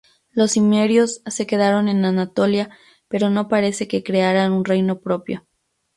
Los 0.31 0.53
cimerios 0.53 1.21
se 1.27 1.45
quedaron 1.45 1.87
en 1.87 2.03
Anatolia, 2.05 2.71
pero 3.07 3.29
no 3.29 3.47
parece 3.47 3.87
que 3.87 4.01
crearan 4.01 4.51
un 4.51 4.65
reino 4.65 4.99
propio. 4.99 5.45